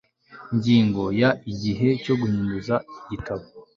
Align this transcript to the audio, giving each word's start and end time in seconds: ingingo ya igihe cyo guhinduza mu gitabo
ingingo 0.51 1.03
ya 1.21 1.29
igihe 1.51 1.87
cyo 2.03 2.13
guhinduza 2.19 2.75
mu 2.91 3.01
gitabo 3.09 3.43